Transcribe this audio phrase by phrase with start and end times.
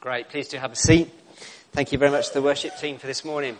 [0.00, 0.28] Great.
[0.28, 1.10] Please do have a seat.
[1.72, 3.56] Thank you very much to the worship team for this morning.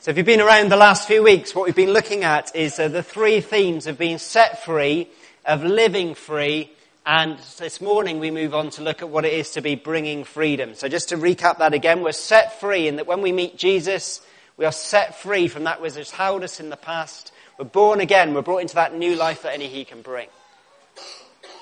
[0.00, 2.78] So if you've been around the last few weeks, what we've been looking at is
[2.78, 5.08] uh, the three themes of being set free,
[5.44, 6.70] of living free,
[7.06, 10.24] and this morning we move on to look at what it is to be bringing
[10.24, 10.74] freedom.
[10.74, 14.20] So just to recap that again, we're set free in that when we meet Jesus,
[14.56, 17.32] we are set free from that which has held us in the past.
[17.58, 18.34] We're born again.
[18.34, 20.28] We're brought into that new life that only He can bring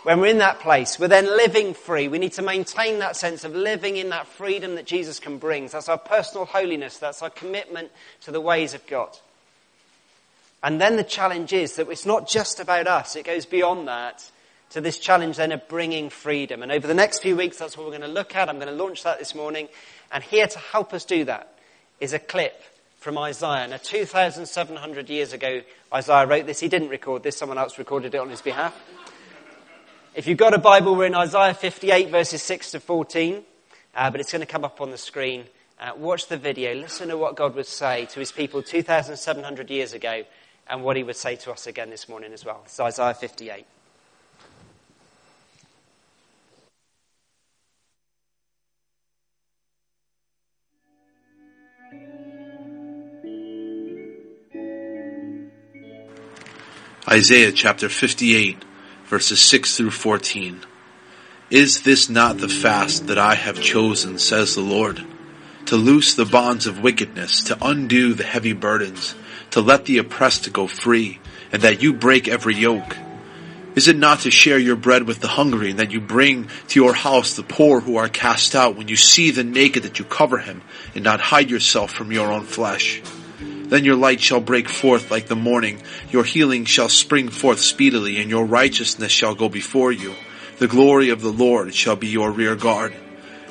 [0.02, 2.08] when we're in that place, we're then living free.
[2.08, 5.68] We need to maintain that sense of living in that freedom that Jesus can bring.
[5.68, 6.98] That's our personal holiness.
[6.98, 7.90] That's our commitment
[8.22, 9.16] to the ways of God.
[10.62, 13.16] And then the challenge is that it's not just about us.
[13.16, 14.28] It goes beyond that
[14.70, 16.62] to this challenge then of bringing freedom.
[16.62, 18.48] And over the next few weeks, that's what we're going to look at.
[18.48, 19.68] I'm going to launch that this morning.
[20.10, 21.52] And here to help us do that
[22.00, 22.60] is a clip
[22.98, 23.68] from Isaiah.
[23.68, 26.60] Now, 2,700 years ago, Isaiah wrote this.
[26.60, 27.36] He didn't record this.
[27.36, 28.74] Someone else recorded it on his behalf.
[30.14, 33.42] If you've got a Bible, we're in Isaiah 58, verses 6 to 14,
[33.94, 35.46] uh, but it's going to come up on the screen.
[35.80, 39.94] Uh, watch the video, listen to what God would say to his people 2,700 years
[39.94, 40.24] ago,
[40.68, 42.60] and what he would say to us again this morning as well.
[42.66, 43.64] It's Isaiah 58.
[57.08, 58.62] Isaiah chapter 58
[59.12, 60.60] verses 6 through 14.
[61.50, 65.04] Is this not the fast that I have chosen, says the Lord?
[65.66, 69.14] To loose the bonds of wickedness, to undo the heavy burdens,
[69.50, 71.20] to let the oppressed go free,
[71.52, 72.96] and that you break every yoke.
[73.74, 76.80] Is it not to share your bread with the hungry, and that you bring to
[76.80, 80.06] your house the poor who are cast out, when you see the naked that you
[80.06, 80.62] cover him,
[80.94, 83.02] and not hide yourself from your own flesh?
[83.72, 88.20] Then your light shall break forth like the morning, your healing shall spring forth speedily,
[88.20, 90.12] and your righteousness shall go before you.
[90.58, 92.94] The glory of the Lord shall be your rear guard.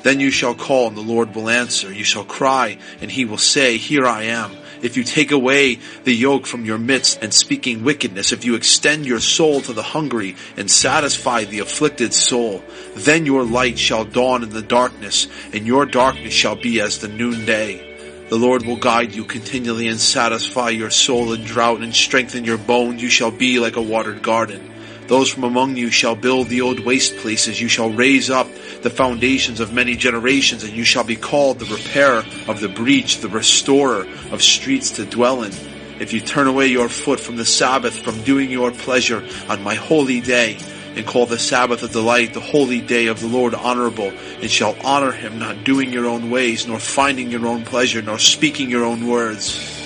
[0.04, 1.92] Then you shall call, and the Lord will answer.
[1.92, 4.52] You shall cry, and he will say, Here I am.
[4.80, 9.06] If you take away the yoke from your midst and speaking wickedness, if you extend
[9.06, 12.62] your soul to the hungry and satisfy the afflicted soul,
[12.94, 17.08] then your light shall dawn in the darkness, and your darkness shall be as the
[17.08, 17.91] noonday.
[18.32, 22.56] The Lord will guide you continually and satisfy your soul in drought and strengthen your
[22.56, 23.02] bones.
[23.02, 24.70] You shall be like a watered garden.
[25.06, 27.60] Those from among you shall build the old waste places.
[27.60, 28.48] You shall raise up
[28.80, 33.18] the foundations of many generations, and you shall be called the repairer of the breach,
[33.18, 35.52] the restorer of streets to dwell in.
[36.00, 39.74] If you turn away your foot from the Sabbath, from doing your pleasure on my
[39.74, 40.56] holy day,
[40.96, 44.76] and call the Sabbath of delight, the holy day of the Lord honorable, and shall
[44.84, 48.84] honor him, not doing your own ways, nor finding your own pleasure, nor speaking your
[48.84, 49.80] own words.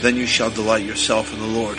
[0.00, 1.78] Then you shall delight yourself in the Lord.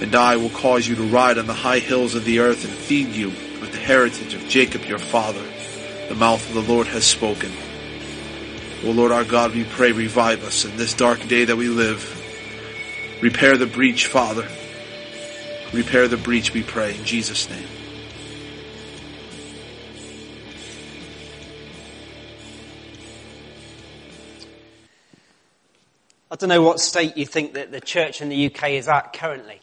[0.00, 2.72] And I will cause you to ride on the high hills of the earth and
[2.72, 3.28] feed you
[3.60, 5.44] with the heritage of Jacob your father.
[6.08, 7.52] The mouth of the Lord has spoken.
[8.84, 12.18] O Lord our God, we pray, revive us in this dark day that we live.
[13.22, 14.48] Repair the breach, Father.
[15.72, 17.68] Repair the breach, we pray, in Jesus' name.
[26.32, 29.12] I don't know what state you think that the church in the UK is at
[29.12, 29.60] currently.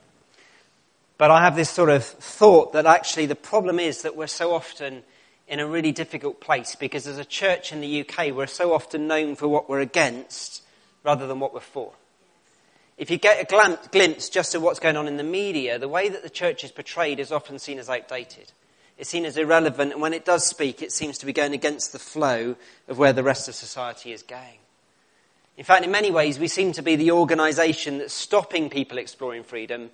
[1.18, 4.54] But I have this sort of thought that actually the problem is that we're so
[4.54, 5.02] often
[5.48, 9.08] in a really difficult place because as a church in the UK, we're so often
[9.08, 10.62] known for what we're against
[11.04, 11.92] rather than what we're for.
[13.00, 16.08] If you get a glimpse just of what's going on in the media, the way
[16.08, 18.52] that the church is portrayed is often seen as outdated.
[18.96, 21.94] It's seen as irrelevant, and when it does speak, it seems to be going against
[21.94, 22.56] the flow
[22.88, 24.59] of where the rest of society is going.
[25.60, 29.44] In fact, in many ways, we seem to be the organization that's stopping people exploring
[29.44, 29.90] freedom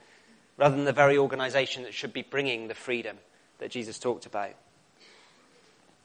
[0.57, 3.17] rather than the very organization that should be bringing the freedom
[3.57, 4.51] that Jesus talked about.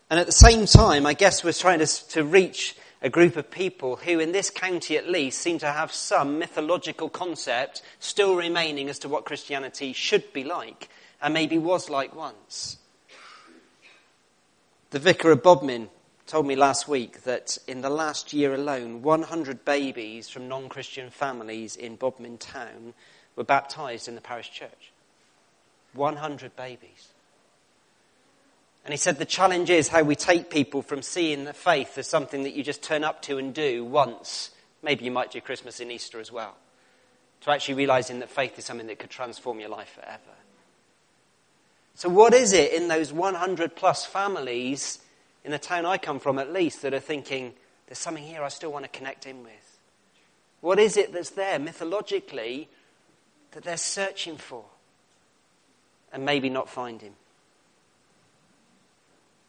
[0.08, 3.50] And at the same time, I guess we're trying to, to reach a group of
[3.50, 8.88] people who, in this county at least, seem to have some mythological concept still remaining
[8.88, 10.88] as to what Christianity should be like
[11.20, 12.78] and maybe was like once.
[14.88, 15.90] The vicar of Bodmin
[16.30, 21.10] told me last week that in the last year alone, 100 babies from non Christian
[21.10, 22.94] families in Bodmin town
[23.34, 24.92] were baptized in the parish church.
[25.94, 27.08] 100 babies.
[28.84, 32.06] And he said the challenge is how we take people from seeing the faith as
[32.06, 34.50] something that you just turn up to and do once.
[34.84, 36.56] Maybe you might do Christmas and Easter as well.
[37.40, 40.36] To actually realizing that faith is something that could transform your life forever.
[41.96, 45.00] So, what is it in those 100 plus families
[45.44, 47.54] in the town I come from at least, that are thinking,
[47.86, 49.78] there's something here I still want to connect in with?
[50.60, 52.68] What is it that's there mythologically
[53.52, 54.64] that they're searching for
[56.12, 57.14] and maybe not finding?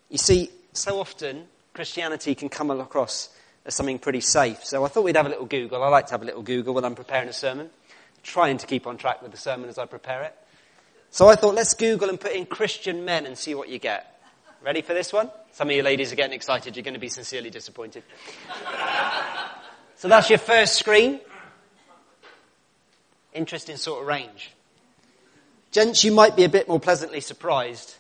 [0.10, 3.30] You see, so often Christianity can come across
[3.66, 4.64] as something pretty safe.
[4.66, 5.84] So I thought we'd have a little Google.
[5.84, 7.70] I like to have a little Google when I'm preparing a sermon,
[8.24, 10.36] trying to keep on track with the sermon as I prepare it.
[11.12, 14.11] So I thought, let's Google and put in Christian men and see what you get.
[14.64, 15.32] Ready for this one?
[15.54, 16.76] Some of you ladies are getting excited.
[16.76, 18.04] You're going to be sincerely disappointed.
[19.96, 21.20] so that's your first screen.
[23.34, 24.52] Interesting sort of range.
[25.72, 27.96] Gents, you might be a bit more pleasantly surprised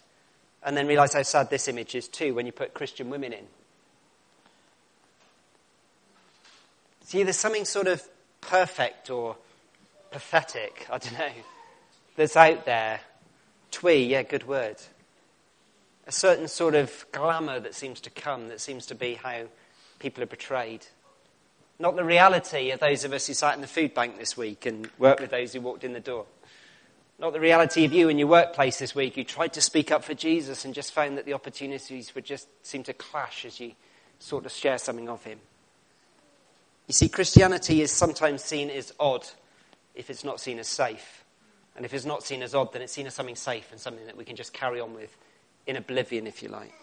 [0.61, 3.45] and then realize how sad this image is too when you put Christian women in.
[7.05, 8.03] See, there's something sort of
[8.39, 9.35] perfect or
[10.11, 11.31] pathetic, I don't know,
[12.15, 12.99] that's out there.
[13.71, 14.75] Twee, yeah, good word.
[16.11, 19.45] A certain sort of glamour that seems to come, that seems to be how
[19.99, 20.85] people are portrayed.
[21.79, 24.65] Not the reality of those of us who sat in the food bank this week
[24.65, 26.25] and worked with those who walked in the door.
[27.17, 30.03] Not the reality of you in your workplace this week who tried to speak up
[30.03, 33.71] for Jesus and just found that the opportunities would just seem to clash as you
[34.19, 35.39] sort of share something of him.
[36.87, 39.25] You see, Christianity is sometimes seen as odd
[39.95, 41.23] if it's not seen as safe.
[41.77, 44.07] And if it's not seen as odd, then it's seen as something safe and something
[44.07, 45.15] that we can just carry on with
[45.67, 46.73] in oblivion, if you like.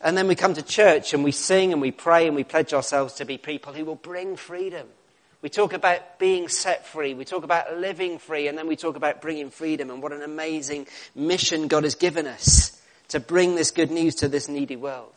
[0.00, 2.72] And then we come to church and we sing and we pray and we pledge
[2.72, 4.86] ourselves to be people who will bring freedom
[5.42, 7.14] we talk about being set free.
[7.14, 8.48] We talk about living free.
[8.48, 12.26] And then we talk about bringing freedom and what an amazing mission God has given
[12.26, 15.14] us to bring this good news to this needy world.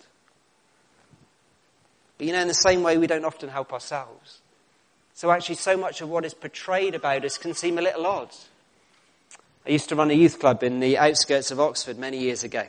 [2.18, 4.40] But you know, in the same way, we don't often help ourselves.
[5.14, 8.30] So actually, so much of what is portrayed about us can seem a little odd.
[9.66, 12.66] I used to run a youth club in the outskirts of Oxford many years ago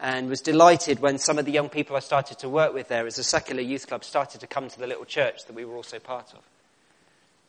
[0.00, 3.06] and was delighted when some of the young people I started to work with there
[3.06, 5.76] as a secular youth club started to come to the little church that we were
[5.76, 6.40] also part of.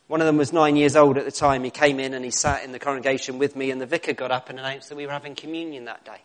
[0.07, 1.63] One of them was nine years old at the time.
[1.63, 4.31] He came in and he sat in the congregation with me, and the vicar got
[4.31, 6.21] up and announced that we were having communion that day.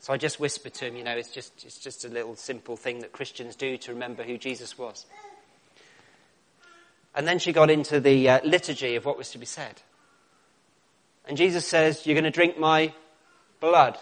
[0.00, 2.76] So I just whispered to him, you know, it's just, it's just a little simple
[2.76, 5.06] thing that Christians do to remember who Jesus was.
[7.14, 9.80] And then she got into the uh, liturgy of what was to be said.
[11.28, 12.92] And Jesus says, You're going to drink my
[13.60, 13.98] blood.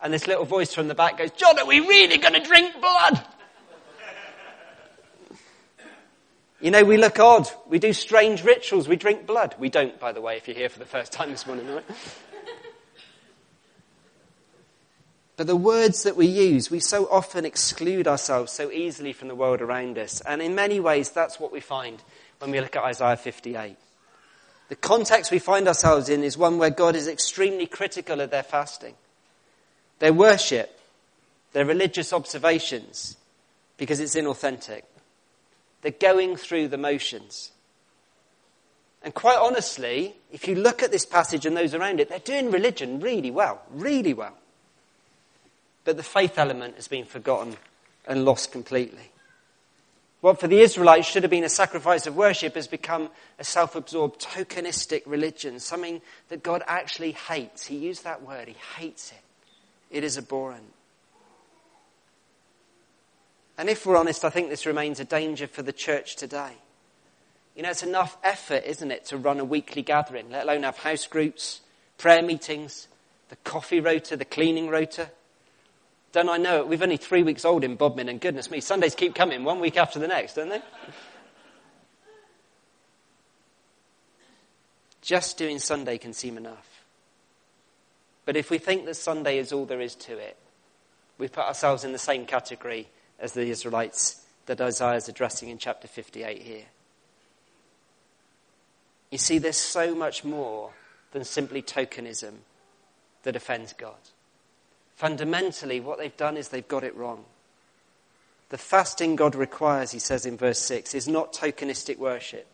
[0.00, 2.80] And this little voice from the back goes, John, are we really going to drink
[2.80, 3.24] blood?
[6.60, 7.48] You know, we look odd.
[7.68, 8.88] We do strange rituals.
[8.88, 9.54] We drink blood.
[9.60, 11.84] We don't, by the way, if you're here for the first time this morning, right?
[15.36, 19.36] But the words that we use, we so often exclude ourselves so easily from the
[19.36, 20.20] world around us.
[20.22, 22.02] And in many ways, that's what we find
[22.40, 23.76] when we look at Isaiah 58.
[24.68, 28.42] The context we find ourselves in is one where God is extremely critical of their
[28.42, 28.94] fasting,
[29.98, 30.78] their worship,
[31.52, 33.16] their religious observations,
[33.78, 34.82] because it's inauthentic.
[35.80, 37.52] They're going through the motions.
[39.02, 42.50] And quite honestly, if you look at this passage and those around it, they're doing
[42.50, 44.36] religion really well, really well.
[45.84, 47.56] But the faith element has been forgotten
[48.06, 49.12] and lost completely.
[50.20, 53.76] What for the Israelites should have been a sacrifice of worship has become a self
[53.76, 57.66] absorbed, tokenistic religion, something that God actually hates.
[57.66, 59.96] He used that word, He hates it.
[59.96, 60.72] It is abhorrent.
[63.56, 66.52] And if we're honest, I think this remains a danger for the church today.
[67.56, 70.78] You know, it's enough effort, isn't it, to run a weekly gathering, let alone have
[70.78, 71.60] house groups,
[71.96, 72.86] prayer meetings,
[73.30, 75.10] the coffee rota, the cleaning rota.
[76.12, 76.68] Don't I know it?
[76.68, 79.76] We've only three weeks old in Bodmin, and goodness me, Sundays keep coming one week
[79.76, 80.62] after the next, don't they?
[85.02, 86.84] Just doing Sunday can seem enough.
[88.24, 90.36] But if we think that Sunday is all there is to it,
[91.18, 95.58] we put ourselves in the same category as the Israelites that Isaiah is addressing in
[95.58, 96.64] chapter 58 here.
[99.10, 100.72] You see, there's so much more
[101.12, 102.34] than simply tokenism
[103.22, 103.96] that offends God.
[104.98, 107.24] Fundamentally, what they've done is they've got it wrong.
[108.48, 112.48] The fasting God requires, he says in verse 6, is not tokenistic worship,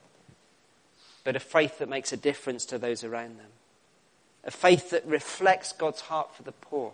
[1.25, 3.51] but a faith that makes a difference to those around them.
[4.45, 6.93] A faith that reflects God's heart for the poor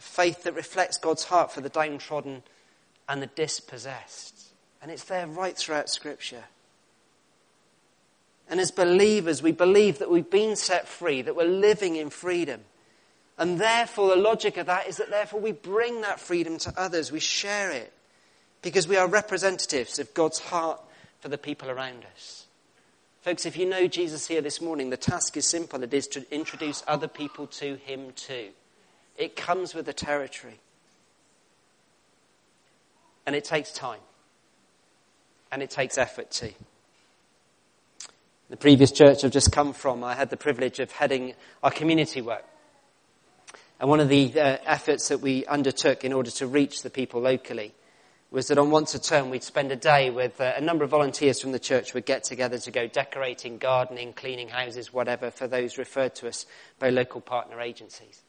[0.00, 2.42] a faith that reflects God's heart for the downtrodden
[3.06, 4.46] and the dispossessed.
[4.80, 6.44] And it's there right throughout Scripture.
[8.48, 12.62] And as believers, we believe that we've been set free, that we're living in freedom.
[13.40, 17.10] And therefore, the logic of that is that therefore we bring that freedom to others,
[17.10, 17.90] we share it,
[18.60, 20.78] because we are representatives of God's heart
[21.20, 22.46] for the people around us.
[23.22, 25.82] Folks, if you know Jesus here this morning, the task is simple.
[25.82, 28.48] It is to introduce other people to Him too.
[29.16, 30.60] It comes with the territory.
[33.24, 34.00] And it takes time.
[35.50, 36.52] And it takes effort too.
[38.50, 41.32] The previous church I've just come from, I had the privilege of heading
[41.62, 42.44] our community work.
[43.80, 47.22] And one of the uh, efforts that we undertook in order to reach the people
[47.22, 47.72] locally
[48.30, 50.90] was that on once a term we'd spend a day with uh, a number of
[50.90, 55.48] volunteers from the church would get together to go decorating, gardening, cleaning houses, whatever, for
[55.48, 56.44] those referred to us
[56.78, 58.22] by local partner agencies.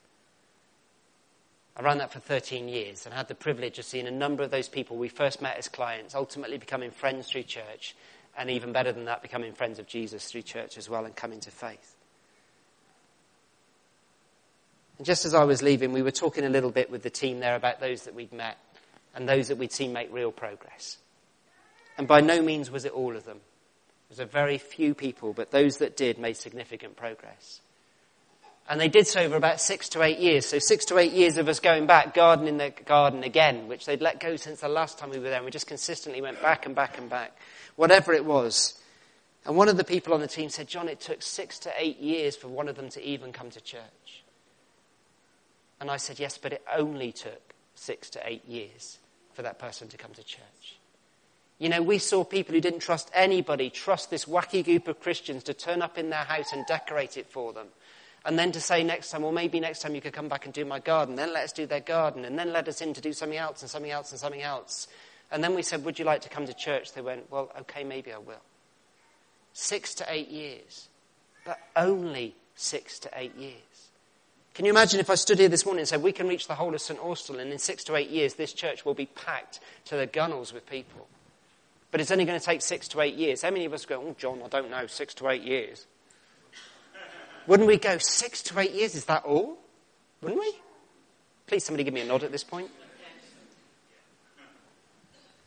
[1.76, 4.52] I ran that for 13 years and had the privilege of seeing a number of
[4.52, 7.94] those people we first met as clients ultimately becoming friends through church,
[8.38, 11.42] and even better than that, becoming friends of Jesus through church as well and coming
[11.42, 11.98] to faith.
[15.02, 17.40] And just as I was leaving, we were talking a little bit with the team
[17.40, 18.60] there about those that we'd met
[19.16, 21.00] and those that we'd seen make real progress.
[21.98, 23.38] And by no means was it all of them.
[23.38, 27.62] It was a very few people, but those that did made significant progress.
[28.70, 30.46] And they did so over about six to eight years.
[30.46, 34.04] So six to eight years of us going back, gardening the garden again, which they'd
[34.04, 35.38] let go since the last time we were there.
[35.38, 37.36] And we just consistently went back and back and back.
[37.76, 38.80] Whatever it was.
[39.48, 41.98] And one of the people on the team said, John, it took six to eight
[41.98, 44.21] years for one of them to even come to church.
[45.82, 49.00] And I said, yes, but it only took six to eight years
[49.34, 50.78] for that person to come to church.
[51.58, 55.44] You know, we saw people who didn't trust anybody trust this wacky group of Christians
[55.44, 57.68] to turn up in their house and decorate it for them.
[58.24, 60.54] And then to say next time, well, maybe next time you could come back and
[60.54, 61.16] do my garden.
[61.16, 62.26] Then let us do their garden.
[62.26, 64.88] And then let us in to do something else and something else and something else.
[65.32, 66.94] And then we said, would you like to come to church?
[66.94, 68.44] They went, well, okay, maybe I will.
[69.54, 70.90] Six to eight years.
[71.44, 73.90] But only six to eight years.
[74.54, 76.56] Can you imagine if I stood here this morning and said, we can reach the
[76.56, 77.00] whole of St.
[77.00, 80.54] Austell and in six to eight years this church will be packed to the gunnels
[80.54, 81.08] with people.
[81.90, 83.42] But it's only going to take six to eight years.
[83.42, 85.88] How many of us go, oh, John, I don't know, six to eight years?
[87.48, 88.96] Wouldn't we go six to eight years?
[88.96, 89.58] Is that all?
[90.22, 90.54] Wouldn't we?
[91.48, 92.70] Please, somebody give me a nod at this point.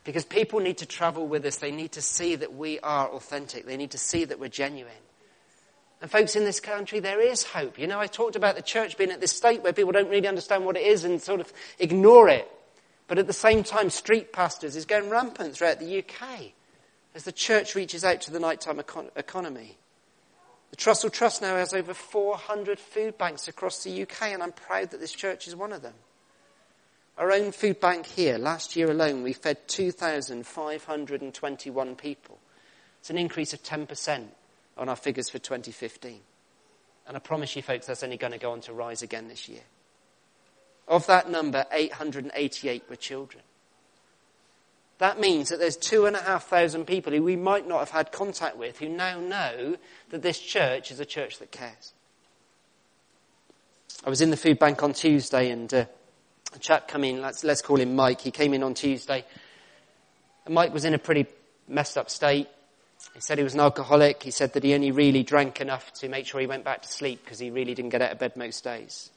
[0.05, 1.57] Because people need to travel with us.
[1.57, 3.65] They need to see that we are authentic.
[3.65, 4.93] They need to see that we're genuine.
[6.05, 7.79] And folks, in this country, there is hope.
[7.79, 10.29] You know, I talked about the church being at this state where people don't really
[10.29, 12.47] understand what it is and sort of ignore it.
[13.09, 16.53] But at the same time, street pastors is going rampant throughout the UK
[17.15, 19.79] as the church reaches out to the nighttime econ- economy.
[20.73, 24.91] The Trussell Trust now has over 400 food banks across the UK, and I'm proud
[24.91, 25.95] that this church is one of them.
[27.17, 32.39] Our own food bank here, last year alone, we fed 2,521 people.
[33.01, 34.27] It's an increase of 10%
[34.77, 36.21] on our figures for 2015.
[37.07, 39.49] And I promise you, folks, that's only going to go on to rise again this
[39.49, 39.63] year.
[40.89, 43.43] Of that number, 888 were children.
[44.99, 47.91] That means that there's two and a half thousand people who we might not have
[47.91, 49.77] had contact with who now know
[50.11, 51.93] that this church is a church that cares.
[54.05, 55.87] I was in the food bank on Tuesday and uh,
[56.55, 58.21] a chap came in, let's, let's call him Mike.
[58.21, 59.25] He came in on Tuesday.
[60.45, 61.27] And Mike was in a pretty
[61.67, 62.49] messed up state.
[63.15, 64.23] He said he was an alcoholic.
[64.23, 66.89] He said that he only really drank enough to make sure he went back to
[66.89, 69.11] sleep because he really didn't get out of bed most days.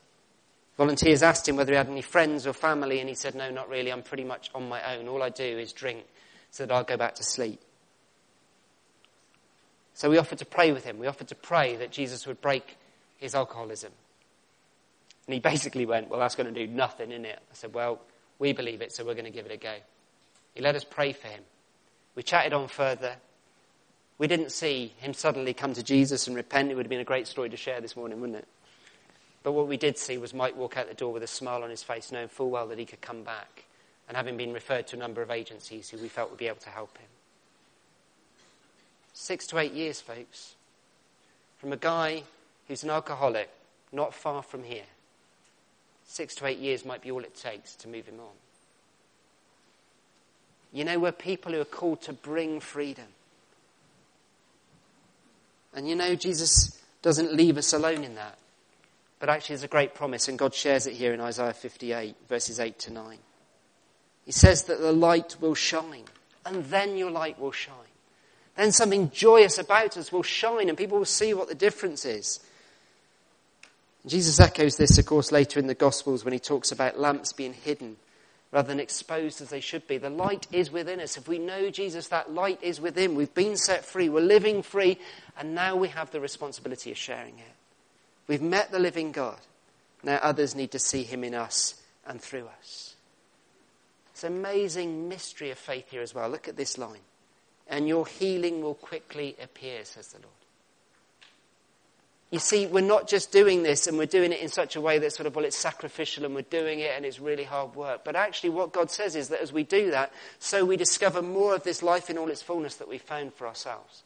[0.77, 3.67] Volunteers asked him whether he had any friends or family, and he said, No, not
[3.67, 3.91] really.
[3.91, 5.07] I'm pretty much on my own.
[5.07, 6.05] All I do is drink
[6.51, 7.59] so that I'll go back to sleep.
[9.95, 10.99] So we offered to pray with him.
[10.99, 12.77] We offered to pray that Jesus would break
[13.17, 13.91] his alcoholism.
[15.25, 17.39] And he basically went, Well, that's going to do nothing, isn't it?
[17.39, 17.99] I said, Well,
[18.37, 19.73] we believe it, so we're going to give it a go.
[20.53, 21.41] He let us pray for him.
[22.13, 23.15] We chatted on further.
[24.17, 26.71] We didn't see him suddenly come to Jesus and repent.
[26.71, 28.47] It would have been a great story to share this morning, wouldn't it?
[29.43, 31.69] But what we did see was Mike walk out the door with a smile on
[31.69, 33.65] his face, knowing full well that he could come back,
[34.07, 36.57] and having been referred to a number of agencies who we felt would be able
[36.57, 37.07] to help him.
[39.13, 40.55] Six to eight years, folks,
[41.59, 42.23] from a guy
[42.67, 43.49] who's an alcoholic,
[43.91, 44.83] not far from here.
[46.05, 48.35] Six to eight years might be all it takes to move him on.
[50.73, 53.07] You know, we're people who are called to bring freedom.
[55.73, 58.37] And you know, Jesus doesn't leave us alone in that.
[59.19, 62.59] But actually, there's a great promise, and God shares it here in Isaiah 58, verses
[62.59, 63.17] 8 to 9.
[64.25, 66.05] He says that the light will shine,
[66.45, 67.75] and then your light will shine.
[68.55, 72.39] Then something joyous about us will shine, and people will see what the difference is.
[74.05, 77.53] Jesus echoes this, of course, later in the Gospels when he talks about lamps being
[77.53, 77.97] hidden
[78.51, 79.97] rather than exposed as they should be.
[79.97, 81.17] The light is within us.
[81.17, 83.15] If we know Jesus, that light is within.
[83.15, 84.09] We've been set free.
[84.09, 84.97] We're living free.
[85.37, 87.55] And now we have the responsibility of sharing it.
[88.27, 89.39] We've met the living God.
[90.03, 92.95] Now others need to see him in us and through us.
[94.11, 96.29] It's an amazing mystery of faith here as well.
[96.29, 97.01] Look at this line.
[97.67, 100.33] And your healing will quickly appear, says the Lord.
[102.29, 104.99] You see, we're not just doing this and we're doing it in such a way
[104.99, 108.03] that sort of, well, it's sacrificial and we're doing it and it's really hard work.
[108.03, 111.55] But actually, what God says is that as we do that, so we discover more
[111.55, 114.03] of this life in all its fullness that we found for ourselves.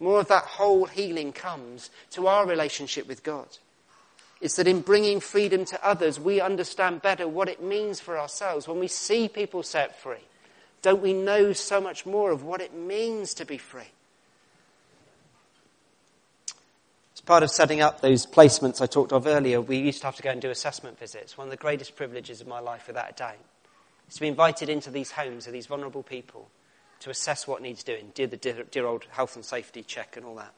[0.00, 3.46] More of that whole healing comes to our relationship with God.
[4.40, 8.68] It's that in bringing freedom to others, we understand better what it means for ourselves.
[8.68, 10.24] When we see people set free,
[10.82, 13.90] don't we know so much more of what it means to be free?
[17.14, 20.16] As part of setting up those placements I talked of earlier, we used to have
[20.16, 21.36] to go and do assessment visits.
[21.36, 23.36] One of the greatest privileges of my life, without a doubt,
[24.08, 26.48] is to be invited into these homes of these vulnerable people
[27.00, 30.36] to assess what needs doing, do the dear, old health and safety check and all
[30.36, 30.54] that.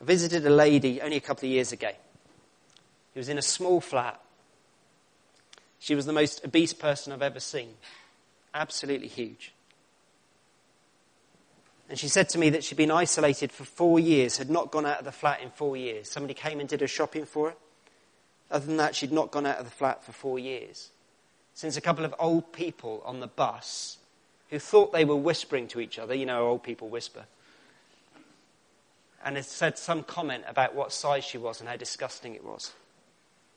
[0.00, 1.90] I visited a lady only a couple of years ago
[3.12, 4.20] he was in a small flat.
[5.78, 7.74] She was the most obese person I've ever seen.
[8.54, 9.52] Absolutely huge.
[11.90, 14.86] And she said to me that she'd been isolated for four years, had not gone
[14.86, 16.08] out of the flat in four years.
[16.08, 17.56] Somebody came and did her shopping for her.
[18.48, 20.90] Other than that, she'd not gone out of the flat for four years.
[21.52, 23.98] Since a couple of old people on the bus
[24.50, 27.24] who thought they were whispering to each other, you know, old people whisper,
[29.24, 32.70] and had said some comment about what size she was and how disgusting it was.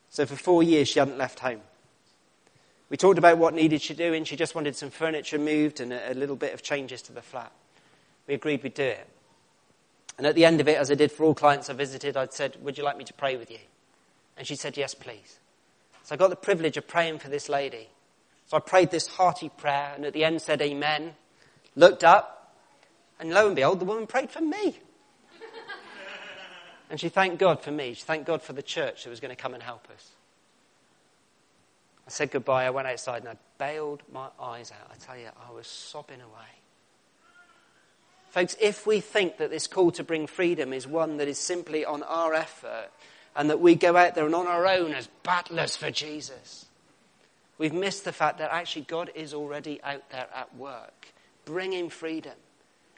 [0.09, 1.61] So for four years, she hadn't left home.
[2.89, 5.93] We talked about what needed she do, and she just wanted some furniture moved and
[5.93, 7.51] a, a little bit of changes to the flat.
[8.27, 9.07] We agreed we'd do it.
[10.17, 12.33] And at the end of it, as I did for all clients I visited, I'd
[12.33, 13.59] said, Would you like me to pray with you?
[14.37, 15.39] And she said, Yes, please.
[16.03, 17.89] So I got the privilege of praying for this lady.
[18.47, 21.15] So I prayed this hearty prayer, and at the end said, Amen.
[21.75, 22.55] Looked up,
[23.19, 24.77] and lo and behold, the woman prayed for me.
[26.89, 27.95] And she thanked God for me.
[27.95, 30.11] She thanked God for the church that was going to come and help us.
[32.05, 32.65] I said goodbye.
[32.65, 34.91] I went outside and I bailed my eyes out.
[34.91, 36.62] I tell you, I was sobbing away.
[38.33, 41.85] Folks, if we think that this call to bring freedom is one that is simply
[41.85, 42.89] on our effort
[43.35, 46.65] and that we go out there and on our own as battlers for Jesus,
[47.59, 51.09] we've missed the fact that actually God is already out there at work,
[51.45, 52.33] bringing freedom.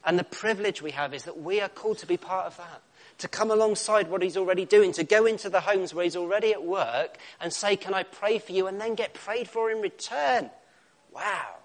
[0.06, 2.82] And the privilege we have is that we are called to be part of that
[3.18, 6.54] to come alongside what he's already doing, to go into the homes where he's already
[6.54, 8.68] at work and say, Can I pray for you?
[8.68, 10.50] and then get prayed for in return.
[11.13, 11.56] Wow.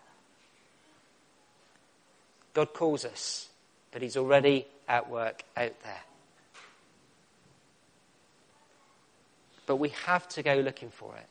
[2.53, 3.50] God calls us,
[3.93, 6.03] but he's already at work out there.
[9.67, 11.27] But we have to go looking for it.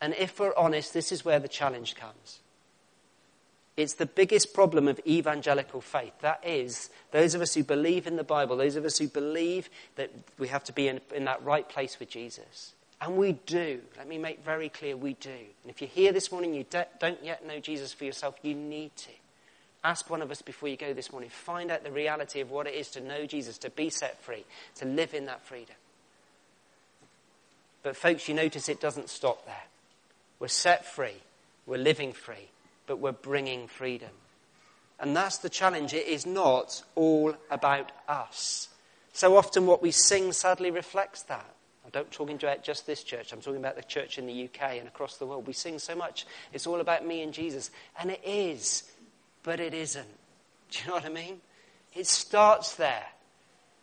[0.00, 2.40] And if we're honest, this is where the challenge comes.
[3.76, 6.12] It's the biggest problem of evangelical faith.
[6.20, 9.68] That is, those of us who believe in the Bible, those of us who believe
[9.96, 12.74] that we have to be in, in that right place with Jesus.
[13.00, 13.80] And we do.
[13.96, 15.30] Let me make very clear we do.
[15.30, 18.94] And if you're here this morning, you don't yet know Jesus for yourself, you need
[18.96, 19.10] to.
[19.84, 21.28] Ask one of us before you go this morning.
[21.28, 24.46] Find out the reality of what it is to know Jesus, to be set free,
[24.76, 25.76] to live in that freedom.
[27.82, 29.64] But, folks, you notice it doesn't stop there.
[30.38, 31.22] We're set free,
[31.66, 32.48] we're living free,
[32.86, 34.10] but we're bringing freedom.
[34.98, 35.92] And that's the challenge.
[35.92, 38.68] It is not all about us.
[39.12, 41.46] So often, what we sing sadly reflects that.
[41.84, 44.78] I'm not talking about just this church, I'm talking about the church in the UK
[44.78, 45.46] and across the world.
[45.46, 47.70] We sing so much, it's all about me and Jesus.
[48.00, 48.84] And it is,
[49.44, 50.08] but it isn't.
[50.72, 51.40] Do you know what I mean?
[51.94, 53.06] It starts there.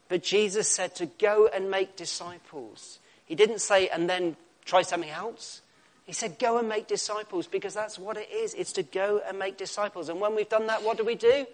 [0.10, 3.00] But Jesus said to go and make disciples.
[3.26, 5.62] He didn't say, and then try something else.
[6.06, 8.54] He said, Go and make disciples because that's what it is.
[8.56, 10.10] It's to go and make disciples.
[10.10, 11.45] And when we've done that, what do we do?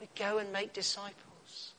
[0.00, 1.72] We go and make disciples.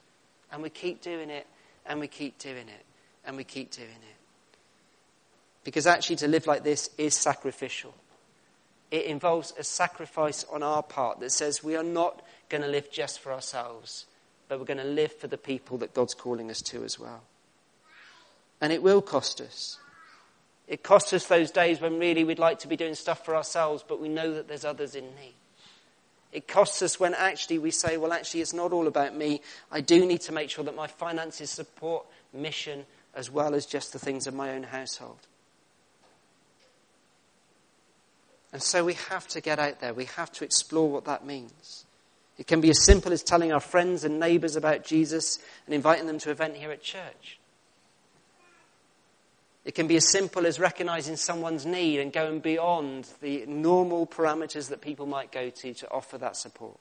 [0.52, 1.48] And we keep doing it,
[1.88, 2.86] and we keep doing it,
[3.26, 4.18] and we keep doing it.
[5.64, 7.96] Because actually, to live like this is sacrificial.
[8.92, 12.92] It involves a sacrifice on our part that says we are not going to live
[12.92, 14.06] just for ourselves,
[14.50, 17.24] but we're going to live for the people that God's calling us to as well.
[18.60, 19.80] And it will cost us.
[20.68, 23.84] It costs us those days when really we'd like to be doing stuff for ourselves,
[23.88, 25.34] but we know that there's others in need.
[26.32, 29.42] It costs us when actually we say, well, actually, it's not all about me.
[29.72, 33.92] I do need to make sure that my finances support mission as well as just
[33.92, 35.20] the things of my own household.
[38.54, 39.94] And so we have to get out there.
[39.94, 41.86] We have to explore what that means.
[42.38, 46.08] It can be as simple as telling our friends and neighbours about Jesus and inviting
[46.08, 47.40] them to an event here at church.
[49.64, 54.70] It can be as simple as recognizing someone's need and going beyond the normal parameters
[54.70, 56.80] that people might go to to offer that support.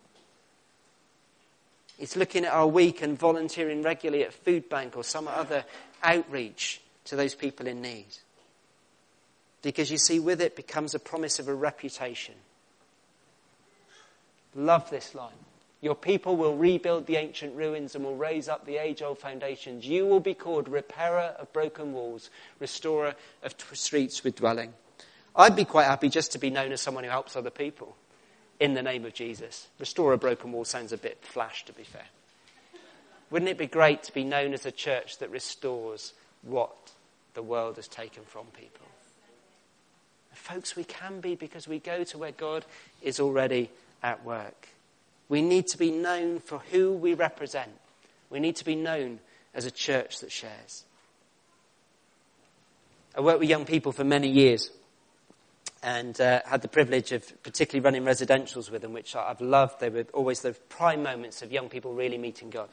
[1.98, 5.64] It's looking at our week and volunteering regularly at food bank or some other
[6.02, 8.06] outreach to those people in need.
[9.62, 12.34] Because you see, with it becomes a promise of a reputation.
[14.54, 15.32] Love this line.
[15.82, 19.86] Your people will rebuild the ancient ruins and will raise up the age old foundations.
[19.86, 24.74] You will be called repairer of broken walls, restorer of t- streets with dwelling.
[25.34, 27.96] I'd be quite happy just to be known as someone who helps other people
[28.58, 29.68] in the name of Jesus.
[29.78, 32.06] Restore a broken wall sounds a bit flash, to be fair.
[33.30, 36.92] Wouldn't it be great to be known as a church that restores what
[37.34, 38.86] the world has taken from people.
[40.40, 42.64] Folks, we can be because we go to where God
[43.02, 43.70] is already
[44.02, 44.68] at work.
[45.28, 47.70] We need to be known for who we represent.
[48.30, 49.20] We need to be known
[49.54, 50.84] as a church that shares.
[53.14, 54.70] I worked with young people for many years
[55.82, 59.78] and uh, had the privilege of particularly running residentials with them, which I've loved.
[59.78, 62.70] They were always the prime moments of young people really meeting God.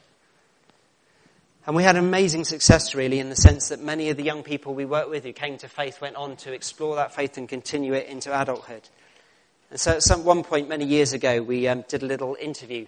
[1.68, 4.42] And we had an amazing success, really, in the sense that many of the young
[4.42, 7.50] people we worked with who came to faith went on to explore that faith and
[7.50, 8.88] continue it into adulthood.
[9.70, 12.86] And so at some one point many years ago, we um, did a little interview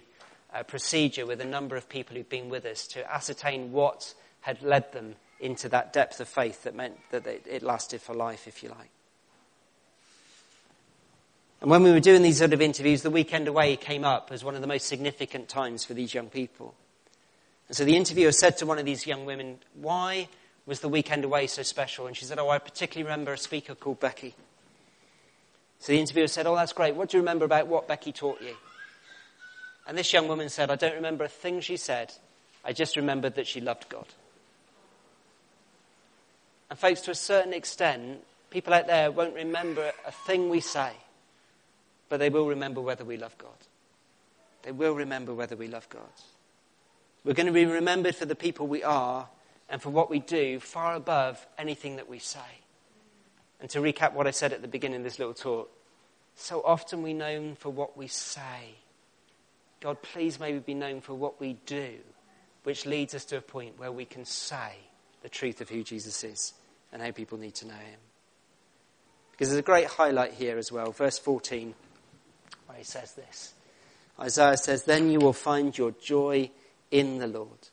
[0.54, 4.62] uh, procedure with a number of people who'd been with us to ascertain what had
[4.62, 8.62] led them into that depth of faith that meant that it lasted for life, if
[8.62, 8.90] you like.
[11.60, 14.42] And when we were doing these sort of interviews, the weekend away came up as
[14.42, 16.74] one of the most significant times for these young people.
[17.70, 20.28] And so the interviewer said to one of these young women, Why
[20.66, 22.08] was the weekend away so special?
[22.08, 24.34] And she said, Oh, I particularly remember a speaker called Becky.
[25.78, 26.96] So the interviewer said, Oh, that's great.
[26.96, 28.56] What do you remember about what Becky taught you?
[29.86, 32.12] And this young woman said, I don't remember a thing she said.
[32.64, 34.06] I just remembered that she loved God.
[36.68, 38.18] And, folks, to a certain extent,
[38.50, 40.92] people out there won't remember a thing we say
[42.10, 43.56] but they will remember whether we love God.
[44.62, 46.02] They will remember whether we love God.
[47.24, 49.28] We're going to be remembered for the people we are
[49.68, 52.40] and for what we do far above anything that we say.
[53.60, 55.70] And to recap what I said at the beginning of this little talk,
[56.34, 58.74] so often we're known for what we say.
[59.80, 61.94] God, please may we be known for what we do,
[62.62, 64.72] which leads us to a point where we can say
[65.22, 66.54] the truth of who Jesus is
[66.92, 68.00] and how people need to know him.
[69.32, 70.92] Because there's a great highlight here as well.
[70.92, 71.74] Verse 14
[72.66, 73.54] where he says this.
[74.18, 76.50] Isaiah says, Then you will find your joy
[76.90, 77.68] in the Lord.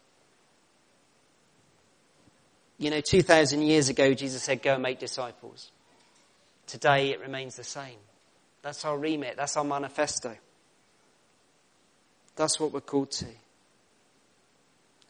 [2.77, 5.71] You know, 2,000 years ago, Jesus said, Go and make disciples.
[6.67, 7.97] Today, it remains the same.
[8.61, 10.35] That's our remit, that's our manifesto.
[12.35, 13.25] That's what we're called to.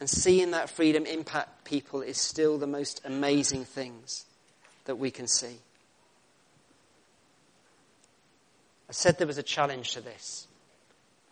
[0.00, 4.24] And seeing that freedom impact people is still the most amazing things
[4.84, 5.58] that we can see.
[8.88, 10.46] I said there was a challenge to this,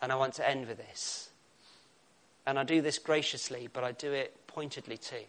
[0.01, 1.26] and I want to end with this.
[2.47, 5.25] And I do this graciously, but I do it pointedly too.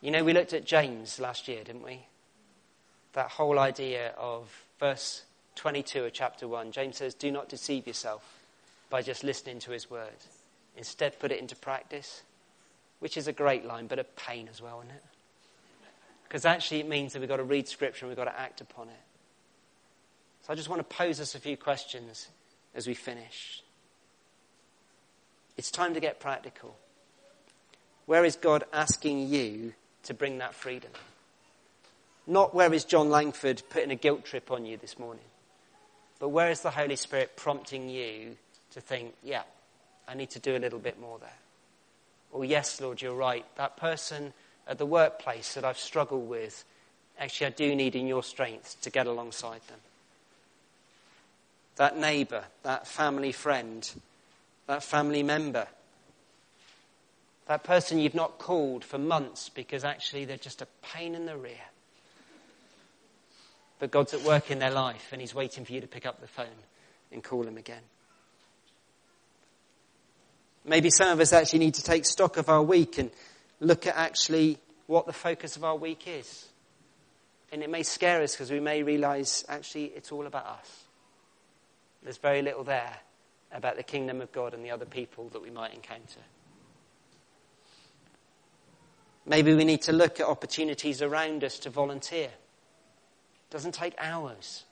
[0.00, 2.06] You know, we looked at James last year, didn't we?
[3.14, 5.24] That whole idea of verse
[5.56, 6.70] 22 of chapter 1.
[6.70, 8.22] James says, Do not deceive yourself
[8.88, 10.08] by just listening to his word.
[10.76, 12.22] Instead, put it into practice,
[13.00, 15.04] which is a great line, but a pain as well, isn't it?
[16.24, 18.60] Because actually, it means that we've got to read scripture and we've got to act
[18.60, 18.94] upon it.
[20.46, 22.28] So I just want to pose us a few questions
[22.76, 23.61] as we finish.
[25.56, 26.76] It's time to get practical.
[28.06, 30.90] Where is God asking you to bring that freedom?
[32.26, 35.24] Not where is John Langford putting a guilt trip on you this morning,
[36.18, 38.36] but where is the Holy Spirit prompting you
[38.72, 39.42] to think, yeah,
[40.06, 41.38] I need to do a little bit more there?
[42.30, 43.44] Or, yes, Lord, you're right.
[43.56, 44.32] That person
[44.66, 46.64] at the workplace that I've struggled with,
[47.18, 49.80] actually, I do need in your strength to get alongside them
[51.76, 53.90] that neighbour, that family friend,
[54.66, 55.66] that family member,
[57.46, 61.36] that person you've not called for months because actually they're just a pain in the
[61.36, 61.56] rear.
[63.78, 66.20] But God's at work in their life and He's waiting for you to pick up
[66.20, 66.46] the phone
[67.10, 67.82] and call Him again.
[70.64, 73.10] Maybe some of us actually need to take stock of our week and
[73.58, 76.46] look at actually what the focus of our week is.
[77.50, 80.84] And it may scare us because we may realize actually it's all about us.
[82.04, 82.96] There's very little there
[83.52, 86.20] about the kingdom of God and the other people that we might encounter.
[89.24, 92.26] Maybe we need to look at opportunities around us to volunteer.
[92.26, 94.64] It doesn't take hours,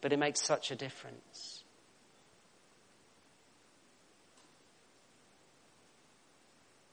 [0.00, 1.62] but it makes such a difference.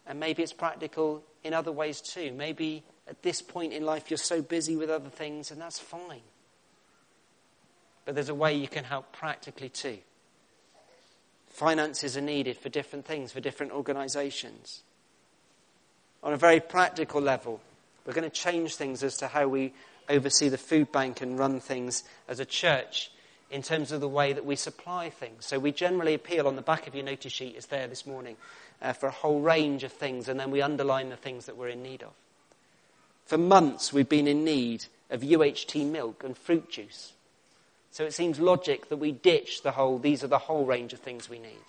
[0.06, 2.32] And maybe it's practical in other ways too.
[2.32, 6.22] Maybe at this point in life you're so busy with other things, and that's fine
[8.10, 10.00] but there's a way you can help practically too.
[11.50, 14.82] Finances are needed for different things, for different organizations.
[16.24, 17.60] On a very practical level,
[18.06, 19.74] we're going to change things as to how we
[20.10, 23.12] oversee the food bank and run things as a church
[23.52, 25.46] in terms of the way that we supply things.
[25.46, 28.36] So we generally appeal on the back of your notice sheet, is there this morning,
[28.82, 31.70] uh, for a whole range of things, and then we underline the things that we're
[31.70, 32.14] in need of.
[33.26, 37.14] For months, we've been in need of UHT milk and fruit juice.
[37.92, 41.00] So it seems logic that we ditch the whole, these are the whole range of
[41.00, 41.66] things we need.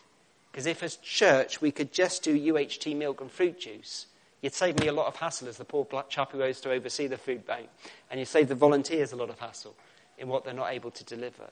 [0.50, 4.06] Because if as church we could just do UHT milk and fruit juice,
[4.42, 7.06] You'd save me a lot of hassle as the poor chap who goes to oversee
[7.06, 7.68] the food bank.
[8.10, 9.76] And you save the volunteers a lot of hassle
[10.18, 11.50] in what they're not able to deliver.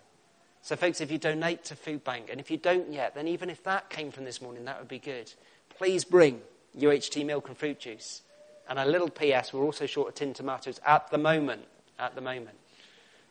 [0.63, 3.49] So, folks, if you donate to Food Bank, and if you don't yet, then even
[3.49, 5.33] if that came from this morning, that would be good.
[5.71, 6.41] Please bring
[6.77, 8.23] UHT milk and fruit juice.
[8.69, 11.63] And a little PS, we're also short of tin tomatoes at the moment.
[11.99, 12.57] At the moment.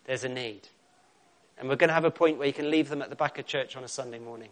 [0.06, 0.68] There's a need.
[1.58, 3.40] And we're going to have a point where you can leave them at the back
[3.40, 4.50] of church on a Sunday morning.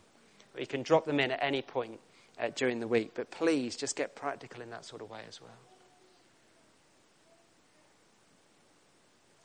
[0.55, 1.99] Or you can drop them in at any point
[2.39, 3.11] uh, during the week.
[3.13, 5.51] But please, just get practical in that sort of way as well.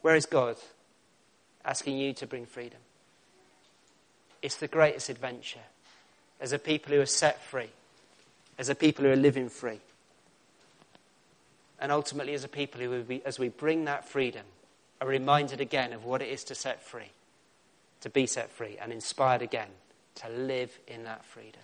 [0.03, 0.57] Where is God
[1.65, 2.79] asking you to bring freedom?
[4.41, 5.61] It's the greatest adventure
[6.41, 7.69] as a people who are set free,
[8.59, 9.81] as a people who are living free.
[11.79, 14.45] And ultimately, as a people who, as we bring that freedom,
[15.01, 17.11] are reminded again of what it is to set free,
[18.01, 19.69] to be set free, and inspired again
[20.17, 21.63] to live in that freedom.